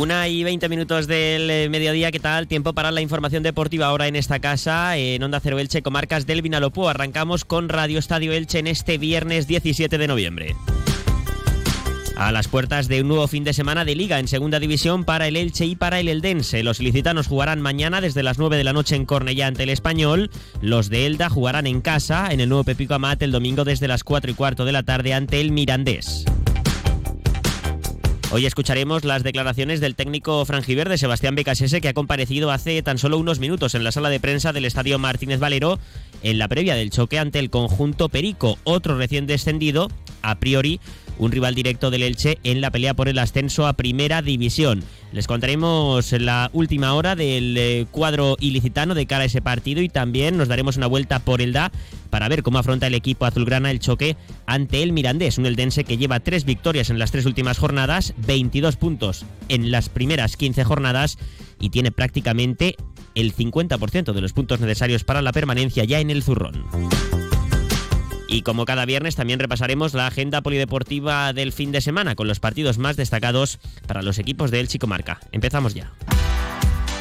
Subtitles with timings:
[0.00, 2.48] Una y veinte minutos del eh, mediodía, ¿qué tal?
[2.48, 6.40] Tiempo para la información deportiva ahora en esta casa, en Onda Cero Elche, comarcas del
[6.40, 6.88] Vinalopó.
[6.88, 10.56] Arrancamos con Radio Estadio Elche en este viernes 17 de noviembre.
[12.16, 15.28] A las puertas de un nuevo fin de semana de liga en segunda división para
[15.28, 16.62] el Elche y para el Eldense.
[16.62, 20.30] Los licitanos jugarán mañana desde las 9 de la noche en Cornellá ante el Español.
[20.62, 24.02] Los de Elda jugarán en casa en el nuevo Pepico Amat el domingo desde las
[24.02, 26.24] 4 y cuarto de la tarde ante el Mirandés.
[28.32, 33.18] Hoy escucharemos las declaraciones del técnico franjiverde Sebastián Becasese que ha comparecido hace tan solo
[33.18, 35.80] unos minutos en la sala de prensa del Estadio Martínez Valero
[36.22, 39.88] en la previa del choque ante el conjunto Perico, otro recién descendido,
[40.22, 40.78] a priori
[41.20, 44.82] un rival directo del Elche en la pelea por el ascenso a Primera División.
[45.12, 49.88] Les contaremos la última hora del eh, cuadro ilicitano de cara a ese partido y
[49.88, 51.72] también nos daremos una vuelta por el DA
[52.08, 55.98] para ver cómo afronta el equipo azulgrana el choque ante el Mirandés, un eldense que
[55.98, 61.18] lleva tres victorias en las tres últimas jornadas, 22 puntos en las primeras 15 jornadas
[61.60, 62.76] y tiene prácticamente
[63.14, 66.64] el 50% de los puntos necesarios para la permanencia ya en el zurrón.
[68.30, 72.38] Y como cada viernes también repasaremos la agenda polideportiva del fin de semana con los
[72.38, 75.18] partidos más destacados para los equipos de Elche y Comarca.
[75.32, 75.92] Empezamos ya.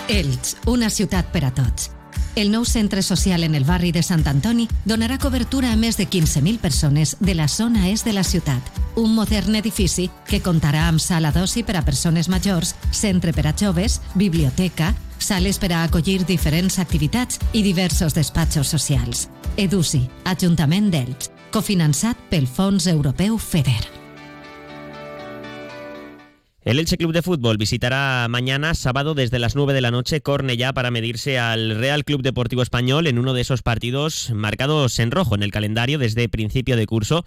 [0.07, 1.91] Elche, una ciutat per a tots.
[2.33, 6.07] El nou centre social en el barri de Sant Antoni donarà cobertura a més de
[6.09, 8.63] 15.000 persones de la zona est de la ciutat.
[8.95, 13.53] Un modern edifici que comptarà amb sala d'oci per a persones majors, centre per
[14.15, 19.27] biblioteca, sales per a acollir diferents activitats i diversos despatxos socials.
[19.57, 23.99] Edusi, Ajuntament d'Elx, cofinançat pel Fons Europeu FEDER.
[26.69, 30.73] El Elche Club de Fútbol visitará mañana sábado desde las 9 de la noche Cornellá
[30.73, 35.35] para medirse al Real Club Deportivo Español en uno de esos partidos marcados en rojo
[35.35, 37.25] en el calendario desde principio de curso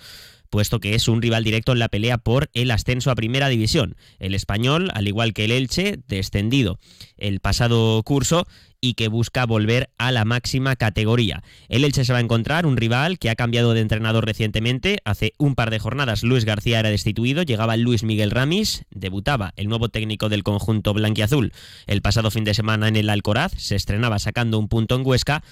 [0.53, 3.97] puesto que es un rival directo en la pelea por el ascenso a Primera División.
[4.21, 6.79] El español, al igual que el Elche, descendido
[7.17, 8.47] el pasado curso
[8.79, 11.43] y que busca volver a la máxima categoría.
[11.69, 14.99] El Elche se va a encontrar un rival que ha cambiado de entrenador recientemente.
[15.05, 19.69] Hace un par de jornadas Luis García era destituido, llegaba Luis Miguel Ramis, debutaba el
[19.69, 21.53] nuevo técnico del conjunto blanquiazul
[21.87, 25.43] el pasado fin de semana en el Alcoraz, se estrenaba sacando un punto en Huesca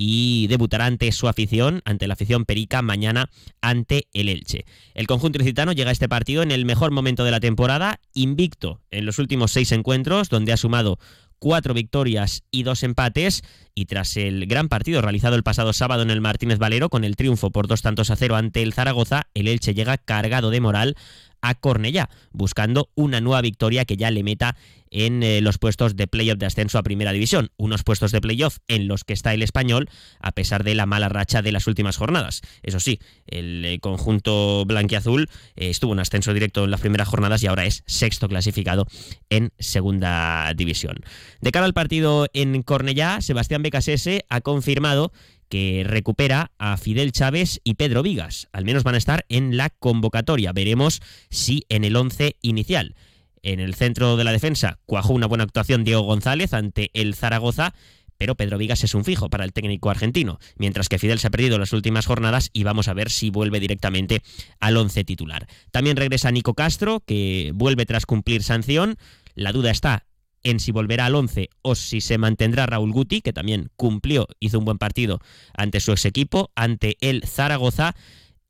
[0.00, 4.64] y debutará ante su afición, ante la afición perica, mañana ante el Elche.
[4.94, 8.80] El conjunto licitano llega a este partido en el mejor momento de la temporada, invicto
[8.92, 11.00] en los últimos seis encuentros, donde ha sumado
[11.40, 13.42] cuatro victorias y dos empates.
[13.74, 17.16] Y tras el gran partido realizado el pasado sábado en el Martínez Valero, con el
[17.16, 20.96] triunfo por dos tantos a cero ante el Zaragoza, el Elche llega cargado de moral
[21.42, 24.56] a Cornellá, buscando una nueva victoria que ya le meta
[24.90, 27.50] en eh, los puestos de playoff de ascenso a Primera División.
[27.56, 29.88] Unos puestos de playoff en los que está el español,
[30.20, 32.42] a pesar de la mala racha de las últimas jornadas.
[32.62, 37.42] Eso sí, el eh, conjunto blanquiazul eh, estuvo en ascenso directo en las primeras jornadas
[37.42, 38.86] y ahora es sexto clasificado
[39.30, 40.96] en Segunda División.
[41.40, 45.12] De cara al partido en Cornellá, Sebastián Becasese ha confirmado
[45.48, 48.48] que recupera a Fidel Chávez y Pedro Vigas.
[48.52, 50.52] Al menos van a estar en la convocatoria.
[50.52, 51.00] Veremos
[51.30, 52.94] si en el 11 inicial.
[53.42, 57.74] En el centro de la defensa cuajó una buena actuación Diego González ante el Zaragoza,
[58.18, 61.30] pero Pedro Vigas es un fijo para el técnico argentino, mientras que Fidel se ha
[61.30, 64.22] perdido las últimas jornadas y vamos a ver si vuelve directamente
[64.58, 65.46] al 11 titular.
[65.70, 68.96] También regresa Nico Castro, que vuelve tras cumplir sanción.
[69.34, 70.07] La duda está
[70.50, 74.58] en si volverá al 11 o si se mantendrá Raúl Guti, que también cumplió, hizo
[74.58, 75.20] un buen partido
[75.54, 77.94] ante su ex equipo, ante el Zaragoza,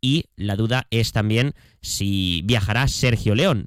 [0.00, 3.66] y la duda es también si viajará Sergio León.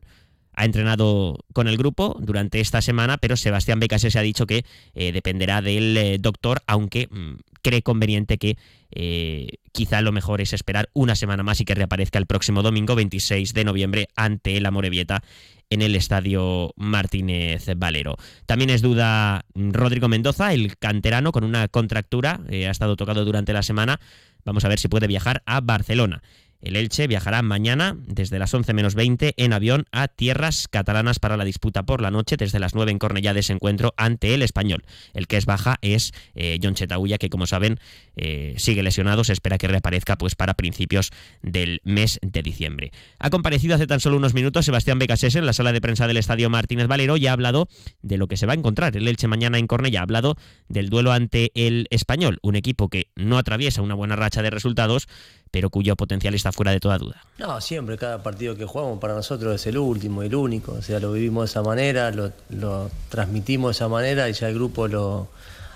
[0.54, 4.66] Ha entrenado con el grupo durante esta semana, pero Sebastián Becase se ha dicho que
[4.94, 8.58] eh, dependerá del eh, doctor, aunque mm, cree conveniente que
[8.92, 12.96] eh, quizá lo mejor es esperar una semana más y que reaparezca el próximo domingo
[12.96, 15.24] 26 de noviembre ante la Morevieta
[15.72, 18.18] en el estadio Martínez Valero.
[18.46, 23.64] También es duda Rodrigo Mendoza, el canterano con una contractura, ha estado tocado durante la
[23.64, 24.00] semana.
[24.46, 26.22] Vamos a ver si puede viajar a Barcelona.
[26.62, 31.38] El Elche viajará mañana desde las 11 menos 20 en avión a tierras catalanas para
[31.38, 34.42] la disputa por la noche desde las 9 en Cornellá de ese encuentro ante el
[34.42, 34.84] español.
[35.14, 37.80] El que es baja es eh, John Chetauya, que como saben
[38.16, 41.12] eh, sigue lesionado, se espera que reaparezca pues para principios
[41.42, 42.92] del mes de diciembre.
[43.20, 46.18] Ha comparecido hace tan solo unos minutos Sebastián Becasese en la sala de prensa del
[46.18, 47.68] Estadio Martínez Valero y ha hablado
[48.02, 50.02] de lo que se va a encontrar el Elche mañana en Cornellá.
[50.02, 50.36] Ha hablado
[50.68, 55.08] del duelo ante el español, un equipo que no atraviesa una buena racha de resultados,
[55.52, 57.22] pero cuyo potencial está fuera de toda duda.
[57.38, 61.00] No, siempre cada partido que jugamos para nosotros es el último, el único, o sea,
[61.00, 65.28] lo vivimos de esa manera, lo, transmitimos de esa manera y ya el grupo lo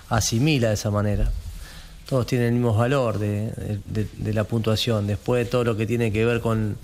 [0.08, 1.30] asimila de esa manera.
[2.08, 3.52] Todos tienen el mismo valor de,
[4.32, 6.78] la puntuación, después de todo lo que tiene que ver con,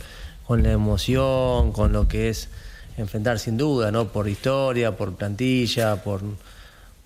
[0.48, 2.50] la emoción, con lo que es
[2.98, 4.08] enfrentar sin duda, ¿no?
[4.08, 6.20] Por historia, por plantilla, por,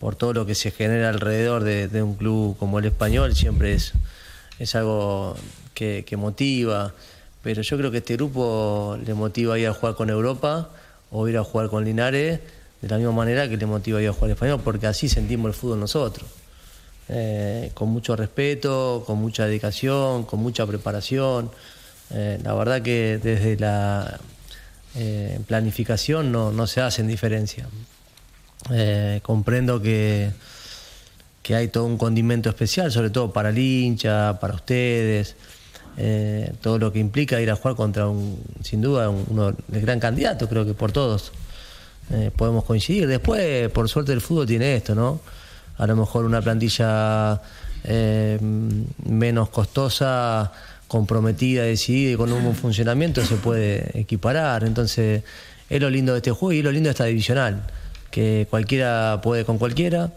[0.00, 3.92] por todo lo que se genera alrededor de, un club como el español, siempre es,
[4.58, 5.36] es algo
[5.76, 6.92] que, motiva.
[7.42, 10.70] Pero yo creo que este grupo le motiva ir a jugar con Europa
[11.12, 12.40] o ir a jugar con Linares
[12.80, 15.54] de la misma manera que le motiva ir a jugar español, porque así sentimos el
[15.54, 16.28] fútbol nosotros.
[17.08, 21.50] Eh, con mucho respeto, con mucha dedicación, con mucha preparación.
[22.10, 24.18] Eh, la verdad que desde la
[24.96, 27.68] eh, planificación no, no, se hacen diferencia.
[29.22, 30.32] comprendo que,
[31.46, 35.36] que hay todo un condimento especial, sobre todo para el hincha, para ustedes.
[36.60, 40.48] Todo lo que implica ir a jugar contra un, sin duda, uno del gran candidato,
[40.48, 41.32] creo que por todos
[42.36, 43.06] podemos coincidir.
[43.06, 45.20] Después, por suerte, el fútbol tiene esto, ¿no?
[45.78, 47.40] a lo mejor una plantilla
[47.84, 50.52] eh, menos costosa,
[50.88, 54.64] comprometida, decidida y con un buen funcionamiento se puede equiparar.
[54.64, 55.22] Entonces,
[55.68, 57.62] es lo lindo de este juego y es lo lindo de esta divisional,
[58.10, 60.10] que cualquiera puede con cualquiera.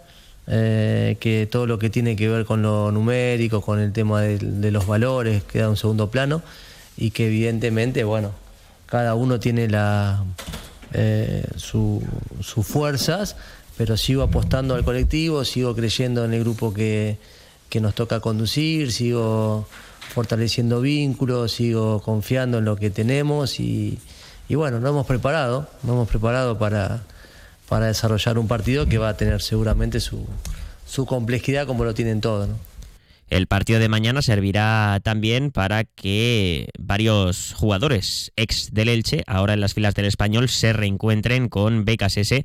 [0.52, 4.72] Eh, que todo lo que tiene que ver con lo numérico, con el tema de,
[4.72, 6.42] los valores, queda en un segundo plano.
[6.98, 8.32] Y que evidentemente, bueno,
[8.88, 10.24] cada uno tiene la,
[10.94, 12.02] eh, sus
[12.66, 13.36] fuerzas
[13.80, 17.18] pero sigo apostando al colectivo, sigo creyendo en el grupo que,
[17.80, 19.70] nos toca conducir, sigo
[20.14, 23.98] fortaleciendo vínculos, sigo confiando en lo que tenemos y,
[24.50, 27.04] bueno, nos hemos preparado, nos hemos preparado para,
[27.70, 30.28] para desarrollar un partido que va a tener seguramente su,
[30.86, 32.50] su complejidad como lo tienen todos.
[33.30, 39.62] El partido de mañana servirá también para que varios jugadores ex del Elche, ahora en
[39.62, 42.42] las filas del español, se reencuentren con BKSS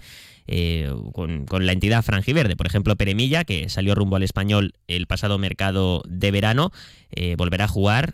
[0.46, 2.54] eh, con, la entidad franjiverde.
[2.54, 6.70] Por ejemplo, Peremilla, que salió rumbo al español el pasado mercado de verano,
[7.12, 8.12] eh, volverá a jugar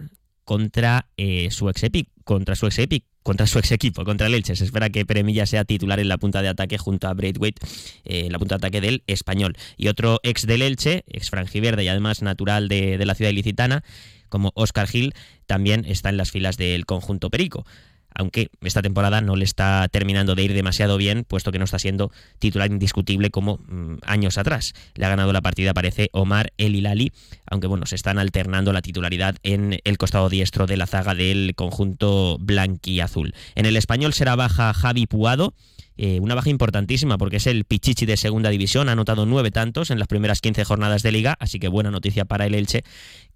[0.51, 1.81] contra eh, su ex
[2.25, 2.77] contra su ex
[3.23, 4.57] contra su ex equipo, contra el Elche.
[4.57, 7.65] Se espera que Peremilla sea titular en la punta de ataque junto a Braithwaite,
[8.05, 9.57] en la punta de ataque del español.
[9.77, 13.85] Y otro ex del Elche, ex franjiverde y además natural de, de la ciudad ilicitana,
[14.29, 15.15] como Oscar Gil,
[15.47, 17.65] también está en las filas del conjunto Perico
[18.15, 21.79] aunque esta temporada no le está terminando de ir demasiado bien, puesto que no está
[21.79, 24.75] siendo titular indiscutible como mm, años atrás.
[24.95, 27.13] Le ha ganado la partida, parece, Omar El Hilali,
[27.47, 31.55] aunque bueno, se están alternando la titularidad en el costado diestro de la zaga del
[31.55, 33.35] conjunto blanquiazul.
[33.55, 35.55] En el español será baja Javi Puado,
[36.03, 39.91] eh, una baja importantísima porque es el Pichichi de segunda división, ha anotado nueve tantos
[39.91, 42.85] en las primeras 15 jornadas de liga, así que buena noticia para el Elche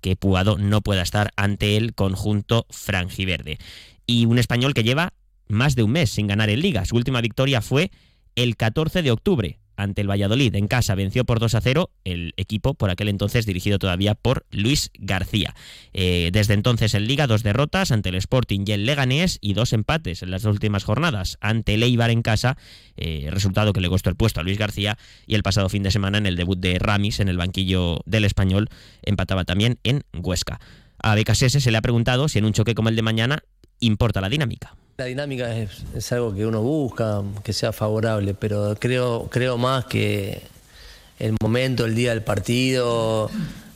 [0.01, 3.59] que Puado no pueda estar ante el conjunto franjiverde
[4.07, 5.13] y un español que lleva
[5.49, 6.85] más de un mes sin ganar en liga.
[6.85, 7.91] Su última victoria fue
[8.35, 10.55] el 14 de octubre ante el Valladolid.
[10.55, 14.47] En casa venció por 2 a 0 el equipo, por aquel entonces dirigido todavía por
[14.51, 15.55] Luis García.
[15.93, 19.73] Eh, desde entonces en Liga, dos derrotas ante el Sporting y el Leganés y dos
[19.73, 22.57] empates en las últimas jornadas ante el Eibar en casa,
[22.97, 24.97] eh, resultado que le costó el puesto a Luis García
[25.27, 28.25] y el pasado fin de semana en el debut de Ramis en el banquillo del
[28.25, 28.69] español
[29.03, 30.61] empataba también en Huesca.
[31.03, 33.43] A BKSS se le ha preguntado si en un choque como el de mañana
[33.87, 34.75] importa la dinámica.
[34.97, 40.43] La dinámica es, algo que uno busca, que sea favorable, pero creo, creo más que
[41.19, 43.29] el momento, el día del partido,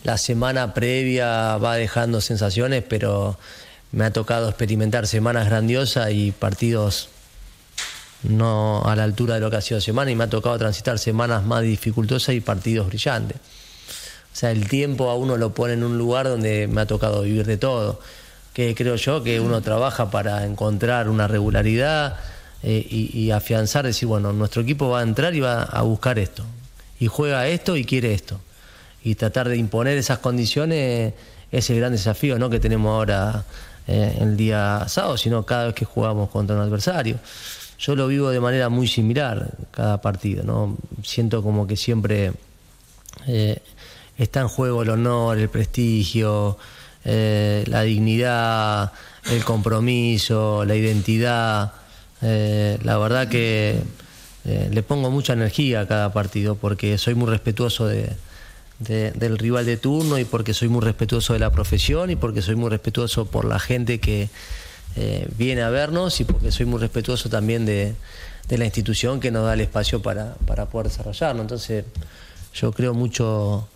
[0.04, 3.36] la semana previa va dejando sensaciones, pero
[3.90, 7.08] me ha tocado experimentar semanas grandiosas y partidos
[8.22, 10.98] no a la altura de lo que ha sido semana y me ha tocado transitar
[10.98, 13.38] semanas más dificultosas y partidos brillantes.
[13.38, 17.22] O sea, el tiempo a uno lo pone en un lugar donde me ha tocado
[17.22, 18.00] vivir de todo
[18.58, 22.16] que creo yo que uno trabaja para encontrar una regularidad
[22.64, 26.42] eh, y, afianzar, decir, bueno, nuestro equipo va a entrar y va a buscar esto,
[26.98, 28.40] y juega esto y quiere esto.
[29.04, 31.14] Y tratar de imponer esas condiciones
[31.52, 32.50] es el gran desafío ¿no?
[32.50, 33.44] que tenemos ahora
[33.86, 37.20] eh, el día sábado, sino cada vez que jugamos contra un adversario.
[37.78, 40.76] Yo lo vivo de manera muy similar cada partido, ¿no?
[41.04, 42.32] Siento como que siempre
[43.28, 43.62] eh,
[44.16, 46.58] está en juego el honor, el prestigio,
[47.04, 48.92] eh, la dignidad,
[49.30, 51.72] el compromiso, la identidad.
[52.22, 53.80] Eh, la verdad que
[54.44, 58.16] eh, le pongo mucha energía a cada partido porque soy muy respetuoso de,
[58.78, 62.56] del rival de turno y porque soy muy respetuoso de la profesión y porque soy
[62.56, 64.28] muy respetuoso por la gente que
[65.36, 67.94] viene a vernos y porque soy muy respetuoso también de,
[68.48, 71.42] la institución que nos da el espacio para, para poder desarrollarnos.
[71.42, 71.84] Entonces
[72.54, 73.68] yo creo mucho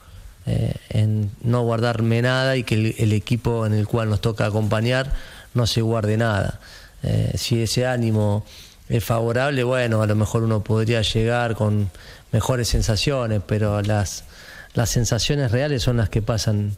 [0.45, 5.13] eh, en no guardarme nada y que el, equipo en el cual nos toca acompañar
[5.55, 6.61] no se guarde nada.
[7.03, 8.45] Eh, si ese ánimo
[8.89, 11.91] es favorable, bueno, a lo mejor uno podría llegar con
[12.33, 14.25] mejores sensaciones, pero las,
[14.75, 16.77] las sensaciones reales son las que pasan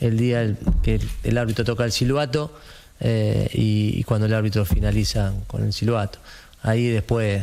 [0.00, 2.52] el día que el, árbitro toca el silbato
[3.00, 6.18] eh, y, cuando el árbitro finaliza con el silbato.
[6.62, 7.42] ahí después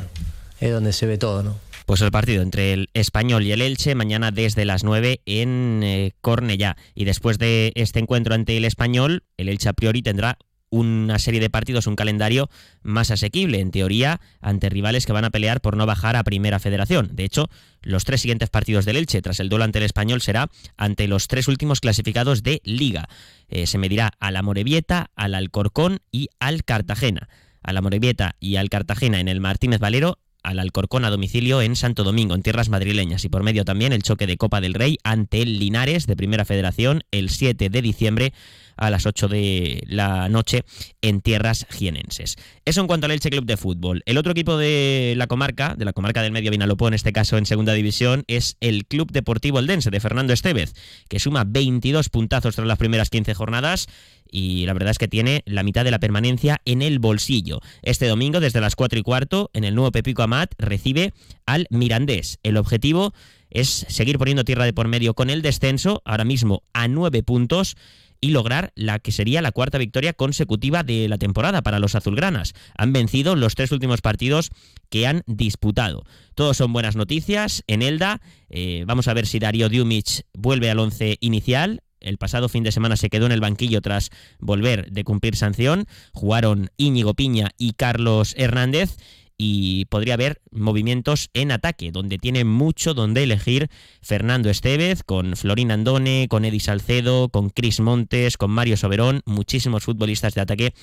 [0.60, 1.73] es donde se ve todo, ¿no?
[1.86, 6.12] Pues el partido entre el Español y el Elche mañana desde las 9 en eh,
[6.22, 6.78] Cornellá.
[6.96, 10.38] Y después de este encuentro ante el Español, el Elche a priori tendrá
[10.74, 12.50] una serie de partidos, un calendario
[12.82, 16.58] más asequible, en teoría, ante rivales que van a pelear por no bajar a Primera
[16.60, 17.12] Federación.
[17.14, 17.48] De hecho,
[17.84, 21.28] los tres siguientes partidos del Elche, tras el duelo ante el Español, será ante los
[21.28, 23.08] tres últimos clasificados de Liga.
[23.50, 27.30] Eh, se medirá a la Morevieta, al Alcorcón y al Cartagena.
[27.62, 31.76] A la Morevieta y al Cartagena en el Martínez Valero al Alcorcón a domicilio en
[31.76, 34.98] Santo Domingo, en tierras madrileñas, y por medio también el choque de Copa del Rey
[35.04, 38.34] ante el Linares de Primera Federación el 7 de diciembre
[38.76, 40.64] a las 8 de la noche
[41.02, 42.38] en tierras jienenses.
[42.66, 44.04] Eso en cuanto al Elche Club de Fútbol.
[44.06, 47.38] El otro equipo de la comarca, de la comarca del Medio Vinalopó, en este caso
[47.38, 50.74] en segunda división, es el Club Deportivo Eldense de Fernando Estevez,
[51.10, 53.88] que suma 22 puntazos tras las primeras 15 jornadas
[54.34, 57.62] y la verdad es que tiene la mitad de la permanencia en el bolsillo.
[57.84, 61.14] Este domingo, desde las 4 y cuarto, en el nuevo Pepico Amat, recibe
[61.46, 62.40] al Mirandés.
[62.42, 63.14] El objetivo
[63.52, 67.78] es seguir poniendo tierra de por medio con el descenso, ahora mismo a 9 puntos
[68.24, 72.54] y lograr la que sería la cuarta victoria consecutiva de la temporada para los azulgranas.
[72.78, 74.50] Han vencido los tres últimos partidos
[74.90, 76.06] que han disputado.
[76.34, 77.66] Todos son buenas noticias.
[77.68, 81.82] En Elda, eh, vamos a ver si Darío Diumich vuelve al once inicial.
[82.00, 85.84] El pasado fin de semana se quedó en el banquillo tras volver de cumplir sanción.
[86.14, 88.96] Jugaron Íñigo Piña y Carlos Hernández
[89.38, 93.70] y podría haber movimientos en ataque, donde tiene mucho donde elegir
[94.02, 99.84] Fernando Estevez, con Florín Andone, con Eddie Salcedo, con Cris Montes, con Mario Soberón, muchísimos
[99.84, 100.74] futbolistas de ataque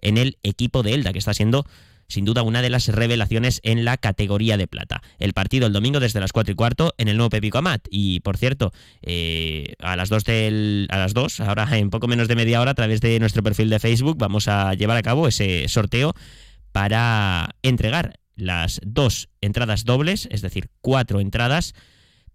[0.00, 1.64] en el equipo de Elda, que está siendo
[2.08, 5.02] sin duda una de las revelaciones en la categoría de plata.
[5.18, 7.86] El partido el domingo desde las 4 y cuarto en el nuevo Pepico Amat.
[7.90, 8.72] Y por cierto,
[9.02, 12.70] eh, a las 2 del, a las 2, ahora en poco menos de media hora,
[12.70, 16.14] a través de nuestro perfil de Facebook, vamos a llevar a cabo ese sorteo
[16.78, 21.74] para entregar las dos entradas dobles, es decir, cuatro entradas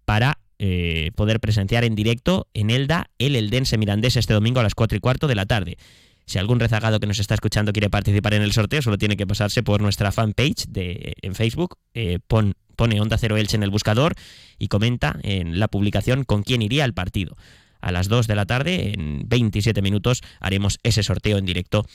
[0.04, 4.74] para eh, poder presenciar en directo en Elda el Eldense Mirandés este domingo a las
[4.74, 5.78] cuatro y cuarto de la tarde.
[6.26, 9.26] Si algún rezagado que nos está escuchando quiere participar en el sorteo, solo tiene que
[9.26, 14.12] pasarse por nuestra fanpage de, en Facebook, eh, pone Onda Cero Elche en el buscador
[14.58, 17.34] y comenta en la publicación con quién iría al partido.
[17.80, 21.86] A las 2 de la tarde, en 27 minutos, haremos ese sorteo en directo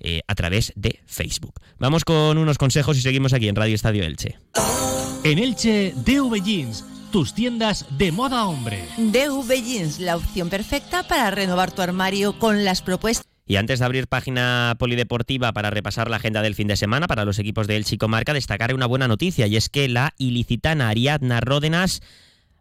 [0.00, 1.54] eh, a través de Facebook.
[1.78, 4.38] Vamos con unos consejos y seguimos aquí en Radio Estadio Elche.
[5.24, 8.84] En Elche, DV Jeans, tus tiendas de moda hombre.
[8.96, 13.26] DV Jeans, la opción perfecta para renovar tu armario con las propuestas.
[13.46, 17.24] Y antes de abrir página polideportiva para repasar la agenda del fin de semana para
[17.24, 20.90] los equipos de Elche y Comarca, destacar una buena noticia y es que la ilicitana
[20.90, 22.02] Ariadna Ródenas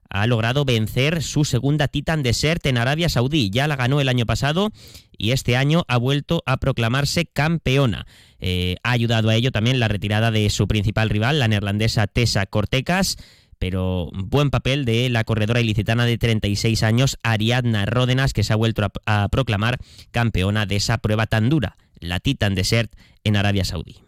[0.10, 3.50] ha logrado vencer su segunda Titan Desert en Arabia Saudí.
[3.50, 4.72] Ya la ganó el año pasado
[5.18, 8.06] y este año ha vuelto a proclamarse campeona.
[8.40, 12.46] Eh, ha ayudado a ello también la retirada de su principal rival, la neerlandesa Tessa
[12.46, 13.18] Cortecas,
[13.60, 18.56] pero buen papel de la corredora ilicitana de 36 años, Ariadna Ródenas, que se ha
[18.56, 19.80] vuelto a, a proclamar
[20.12, 24.07] campeona de esa prueba tan dura, la Titan Desert en Arabia Saudí.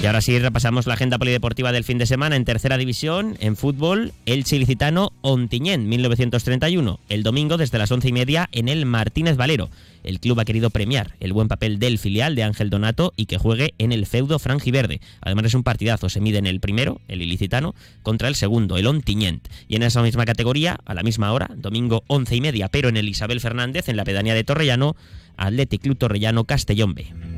[0.00, 3.56] Y ahora sí repasamos la agenda polideportiva del fin de semana en tercera división, en
[3.56, 9.36] fútbol, el chilicitano Ontiñén, 1931, el domingo desde las once y media en el Martínez
[9.36, 9.70] Valero.
[10.04, 13.38] El club ha querido premiar el buen papel del filial de Ángel Donato y que
[13.38, 15.00] juegue en el feudo franjiverde.
[15.20, 17.74] Además es un partidazo, se mide en el primero, el ilicitano,
[18.04, 19.48] contra el segundo, el Ontiñent.
[19.66, 22.96] Y en esa misma categoría, a la misma hora, domingo once y media, pero en
[22.98, 24.94] el Isabel Fernández, en la pedanía de Torrellano,
[25.36, 27.37] Athletic Club Torrellano Castellón B.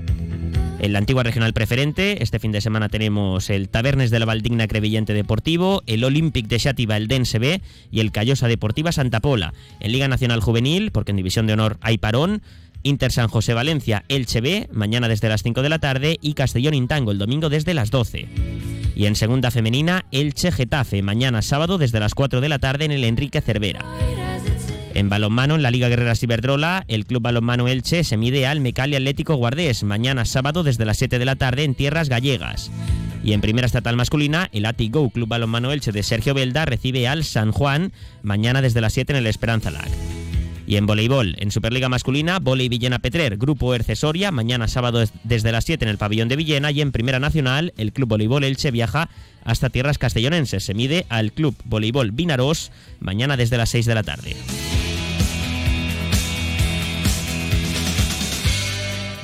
[0.81, 4.67] En la antigua regional preferente, este fin de semana tenemos el Tabernes de la Valdigna
[4.67, 7.61] Crevillente Deportivo, el Olympic de Xativa el Dense B
[7.91, 9.53] y el Callosa Deportiva Santa Pola.
[9.81, 12.41] En Liga Nacional Juvenil, porque en División de Honor hay parón,
[12.83, 16.73] Inter San José Valencia, Elche B, mañana desde las 5 de la tarde y Castellón
[16.73, 18.29] Intango el domingo desde las 12.
[18.97, 22.93] Y en segunda femenina, Elche Getafe, mañana sábado desde las 4 de la tarde en
[22.93, 23.85] el Enrique Cervera.
[25.01, 28.97] En balonmano, en la Liga Guerrera Ciberdrola, el Club Balonmano Elche se mide al Mecali
[28.97, 32.71] Atlético Guardés, mañana sábado desde las 7 de la tarde en tierras gallegas.
[33.25, 37.25] Y en primera estatal masculina, el Go Club Balonmano Elche de Sergio Belda recibe al
[37.25, 39.89] San Juan, mañana desde las 7 en el Esperanza Lag.
[40.67, 45.65] Y en voleibol, en Superliga masculina, Voley Villena Petrer, Grupo Ercesoria, mañana sábado desde las
[45.65, 46.73] 7 en el pabellón de Villena.
[46.73, 49.09] Y en Primera Nacional, el Club Voleibol Elche viaja
[49.45, 50.63] hasta tierras castellonenses.
[50.63, 54.37] Se mide al Club Voleibol Vinaros, mañana desde las 6 de la tarde.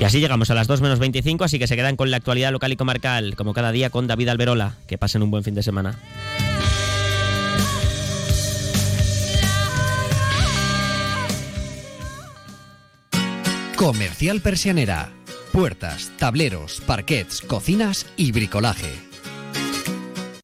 [0.07, 2.73] Así llegamos a las 2 menos 25, así que se quedan con la actualidad local
[2.73, 4.75] y comarcal, como cada día con David Alberola.
[4.87, 5.99] Que pasen un buen fin de semana.
[13.77, 15.11] Comercial Persianera.
[15.53, 18.93] Puertas, tableros, parquets, cocinas y bricolaje.